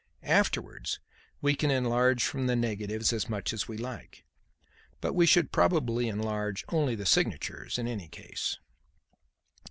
[0.23, 0.99] Afterwards
[1.43, 4.25] we can enlarge from the negatives as much as we like.
[4.99, 8.57] But we should probably enlarge only the signatures in any case."